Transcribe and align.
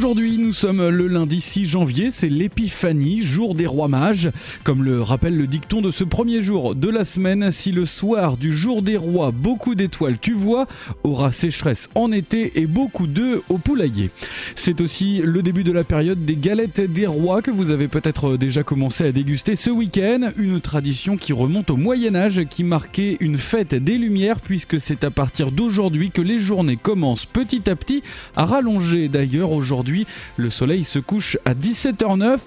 Aujourd'hui, 0.00 0.38
nous 0.38 0.54
sommes 0.54 0.88
le 0.88 1.08
lundi 1.08 1.42
6 1.42 1.66
janvier, 1.66 2.10
c'est 2.10 2.30
l'épiphanie, 2.30 3.20
jour 3.20 3.54
des 3.54 3.66
rois 3.66 3.86
mages. 3.86 4.30
Comme 4.64 4.82
le 4.82 5.02
rappelle 5.02 5.36
le 5.36 5.46
dicton 5.46 5.82
de 5.82 5.90
ce 5.90 6.04
premier 6.04 6.40
jour 6.40 6.74
de 6.74 6.88
la 6.88 7.04
semaine, 7.04 7.52
si 7.52 7.70
le 7.70 7.84
soir 7.84 8.38
du 8.38 8.50
jour 8.54 8.80
des 8.80 8.96
rois, 8.96 9.30
beaucoup 9.30 9.74
d'étoiles 9.74 10.18
tu 10.18 10.32
vois, 10.32 10.66
aura 11.04 11.32
sécheresse 11.32 11.90
en 11.94 12.12
été 12.12 12.58
et 12.58 12.66
beaucoup 12.66 13.06
d'œufs 13.06 13.42
au 13.50 13.58
poulailler. 13.58 14.08
C'est 14.56 14.80
aussi 14.80 15.20
le 15.22 15.42
début 15.42 15.64
de 15.64 15.72
la 15.72 15.84
période 15.84 16.24
des 16.24 16.36
galettes 16.36 16.80
des 16.80 17.06
rois 17.06 17.42
que 17.42 17.50
vous 17.50 17.70
avez 17.70 17.86
peut-être 17.86 18.38
déjà 18.38 18.62
commencé 18.62 19.04
à 19.04 19.12
déguster 19.12 19.54
ce 19.54 19.68
week-end, 19.68 20.30
une 20.38 20.62
tradition 20.62 21.18
qui 21.18 21.34
remonte 21.34 21.68
au 21.68 21.76
Moyen 21.76 22.16
Âge 22.16 22.44
qui 22.48 22.64
marquait 22.64 23.18
une 23.20 23.36
fête 23.36 23.74
des 23.74 23.98
Lumières 23.98 24.40
puisque 24.40 24.80
c'est 24.80 25.04
à 25.04 25.10
partir 25.10 25.52
d'aujourd'hui 25.52 26.10
que 26.10 26.22
les 26.22 26.40
journées 26.40 26.78
commencent 26.78 27.26
petit 27.26 27.68
à 27.68 27.76
petit 27.76 28.02
à 28.34 28.46
rallonger. 28.46 29.08
D'ailleurs, 29.08 29.52
aujourd'hui, 29.52 29.89
le 30.36 30.50
soleil 30.50 30.84
se 30.84 30.98
couche 30.98 31.38
à 31.44 31.54
17h09. 31.54 32.38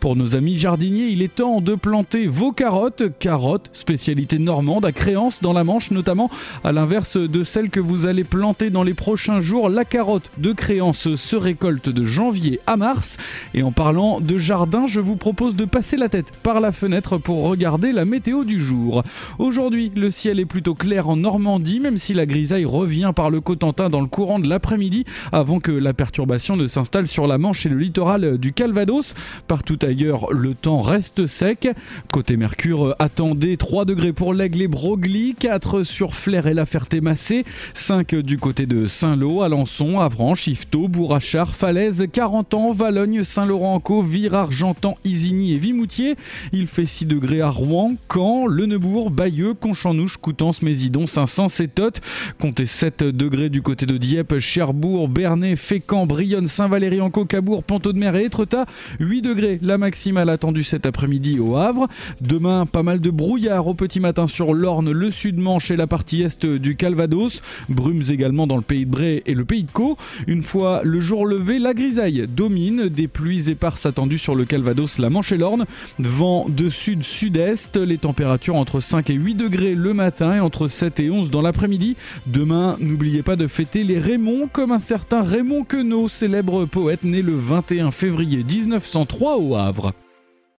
Pour 0.00 0.16
nos 0.16 0.36
amis 0.36 0.58
jardiniers, 0.58 1.08
il 1.08 1.22
est 1.22 1.34
temps 1.34 1.60
de 1.60 1.74
planter 1.74 2.26
vos 2.26 2.52
carottes. 2.52 3.04
Carottes, 3.18 3.70
spécialité 3.72 4.38
normande 4.38 4.84
à 4.84 4.92
Créance 4.92 5.40
dans 5.42 5.52
la 5.52 5.64
Manche 5.64 5.90
notamment, 5.90 6.30
à 6.64 6.72
l'inverse 6.72 7.16
de 7.16 7.42
celles 7.42 7.70
que 7.70 7.80
vous 7.80 8.06
allez 8.06 8.24
planter 8.24 8.70
dans 8.70 8.82
les 8.82 8.94
prochains 8.94 9.40
jours. 9.40 9.68
La 9.68 9.84
carotte 9.84 10.30
de 10.38 10.52
Créance 10.52 11.14
se 11.14 11.36
récolte 11.36 11.88
de 11.88 12.04
janvier 12.04 12.60
à 12.66 12.76
mars. 12.76 13.16
Et 13.54 13.62
en 13.62 13.72
parlant 13.72 14.20
de 14.20 14.38
jardin, 14.38 14.86
je 14.86 15.00
vous 15.00 15.16
propose 15.16 15.56
de 15.56 15.64
passer 15.64 15.96
la 15.96 16.08
tête 16.08 16.32
par 16.42 16.60
la 16.60 16.72
fenêtre 16.72 17.18
pour 17.18 17.44
regarder 17.44 17.92
la 17.92 18.04
météo 18.04 18.44
du 18.44 18.60
jour. 18.60 19.02
Aujourd'hui, 19.38 19.92
le 19.94 20.10
ciel 20.10 20.40
est 20.40 20.44
plutôt 20.44 20.74
clair 20.74 21.08
en 21.08 21.16
Normandie, 21.16 21.80
même 21.80 21.98
si 21.98 22.14
la 22.14 22.26
grisaille 22.26 22.64
revient 22.64 23.12
par 23.14 23.30
le 23.30 23.40
Cotentin 23.40 23.88
dans 23.88 24.00
le 24.00 24.06
courant 24.06 24.38
de 24.38 24.48
l'après-midi, 24.48 25.04
avant 25.32 25.60
que 25.60 25.72
la 25.72 25.94
perturbation 25.94 26.56
ne 26.56 26.66
s'installe 26.66 26.91
sur 27.06 27.26
la 27.26 27.38
Manche 27.38 27.64
et 27.64 27.70
le 27.70 27.78
littoral 27.78 28.36
du 28.36 28.52
Calvados. 28.52 29.14
Partout 29.48 29.78
ailleurs, 29.82 30.30
le 30.30 30.54
temps 30.54 30.82
reste 30.82 31.26
sec. 31.26 31.68
Côté 32.12 32.36
Mercure, 32.36 32.94
attendez 32.98 33.56
3 33.56 33.86
degrés 33.86 34.12
pour 34.12 34.34
l'Aigle 34.34 34.62
et 34.62 34.68
Broglie, 34.68 35.34
4 35.38 35.84
sur 35.84 36.14
Flair 36.14 36.46
et 36.46 36.54
la 36.54 36.66
Ferté-Massé, 36.66 37.44
5 37.72 38.14
du 38.16 38.36
côté 38.36 38.66
de 38.66 38.86
Saint-Lô, 38.86 39.40
Alençon, 39.40 40.00
Avranches, 40.00 40.46
Yvetot, 40.48 40.88
Bourrachard, 40.88 41.54
Falaise, 41.54 42.06
40 42.12 42.52
ans, 42.54 42.72
Valogne, 42.72 43.24
Saint-Laurent-en-Caux, 43.24 44.02
Vire, 44.02 44.34
Argentan, 44.34 44.98
Isigny 45.04 45.54
et 45.54 45.58
Vimoutier. 45.58 46.16
Il 46.52 46.66
fait 46.66 46.86
6 46.86 47.06
degrés 47.06 47.40
à 47.40 47.48
Rouen, 47.48 47.94
Caen, 48.12 48.46
Le 48.46 48.66
Neubourg, 48.66 49.10
Bayeux, 49.10 49.54
Conchanouche, 49.54 50.18
Coutances, 50.18 50.60
Mésidon, 50.60 51.06
500, 51.06 51.48
Sétote. 51.48 52.02
Comptez 52.38 52.66
7 52.66 53.02
degrés 53.04 53.48
du 53.48 53.62
côté 53.62 53.86
de 53.86 53.96
Dieppe, 53.96 54.38
Cherbourg, 54.38 55.08
Bernay, 55.08 55.56
Fécamp, 55.56 56.04
Brionne, 56.06 56.48
Saint-Valéry-en-Caux, 56.82 57.26
Cabourg, 57.26 57.62
Ponto 57.62 57.92
de 57.92 57.98
Mer 57.98 58.16
et 58.16 58.24
Étretat. 58.24 58.66
8 58.98 59.22
degrés 59.22 59.60
la 59.62 59.78
maximale 59.78 60.28
attendue 60.28 60.64
cet 60.64 60.84
après-midi 60.84 61.38
au 61.38 61.56
Havre. 61.56 61.86
Demain, 62.20 62.66
pas 62.66 62.82
mal 62.82 63.00
de 63.00 63.08
brouillard 63.08 63.68
au 63.68 63.74
petit 63.74 64.00
matin 64.00 64.26
sur 64.26 64.52
l'Orne, 64.52 64.90
le 64.90 65.10
Sud-Manche 65.12 65.70
et 65.70 65.76
la 65.76 65.86
partie 65.86 66.22
est 66.22 66.44
du 66.44 66.74
Calvados. 66.74 67.40
Brumes 67.68 68.02
également 68.10 68.48
dans 68.48 68.56
le 68.56 68.62
pays 68.62 68.84
de 68.84 68.90
Bray 68.90 69.22
et 69.26 69.34
le 69.34 69.44
pays 69.44 69.62
de 69.62 69.70
Caux. 69.70 69.96
Une 70.26 70.42
fois 70.42 70.80
le 70.82 70.98
jour 70.98 71.24
levé, 71.24 71.60
la 71.60 71.72
grisaille 71.72 72.26
domine. 72.28 72.88
Des 72.88 73.06
pluies 73.06 73.48
éparses 73.48 73.86
attendues 73.86 74.18
sur 74.18 74.34
le 74.34 74.44
Calvados, 74.44 74.98
la 74.98 75.08
Manche 75.08 75.30
et 75.30 75.38
l'Orne. 75.38 75.66
Vent 76.00 76.46
de 76.48 76.68
sud-sud-est. 76.68 77.76
Les 77.76 77.98
températures 77.98 78.56
entre 78.56 78.80
5 78.80 79.08
et 79.08 79.14
8 79.14 79.36
degrés 79.36 79.76
le 79.76 79.94
matin 79.94 80.34
et 80.34 80.40
entre 80.40 80.66
7 80.66 80.98
et 80.98 81.10
11 81.10 81.30
dans 81.30 81.42
l'après-midi. 81.42 81.94
Demain, 82.26 82.76
n'oubliez 82.80 83.22
pas 83.22 83.36
de 83.36 83.46
fêter 83.46 83.84
les 83.84 84.00
Raymond 84.00 84.48
comme 84.52 84.72
un 84.72 84.80
certain 84.80 85.22
Raymond 85.22 85.62
Queneau, 85.62 86.08
célèbre 86.08 86.64
poète 86.72 87.04
né 87.04 87.20
le 87.20 87.34
21 87.34 87.90
février 87.90 88.42
1903 88.42 89.36
au 89.36 89.56
Havre. 89.56 89.92